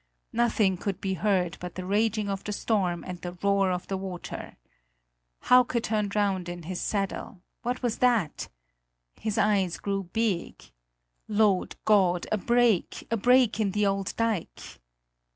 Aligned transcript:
Nothing 0.33 0.77
could 0.77 0.99
be 0.99 1.13
heard 1.13 1.57
but 1.59 1.75
the 1.75 1.85
raging 1.85 2.27
of 2.27 2.43
the 2.43 2.51
storm 2.51 3.03
and 3.07 3.21
the 3.21 3.33
roar 3.43 3.69
of 3.71 3.85
the 3.85 3.97
water. 3.97 4.57
Hauke 5.43 5.79
turned 5.83 6.15
round 6.15 6.49
in 6.49 6.63
his 6.63 6.81
saddle: 6.81 7.43
what 7.61 7.83
was 7.83 7.99
that? 7.99 8.49
His 9.19 9.37
eyes 9.37 9.77
grew 9.77 10.05
big: 10.11 10.59
"Lord 11.27 11.75
God! 11.85 12.25
A 12.31 12.37
break! 12.39 13.05
A 13.11 13.15
break 13.17 13.59
in 13.59 13.73
the 13.73 13.85
old 13.85 14.15
dike!" 14.17 14.81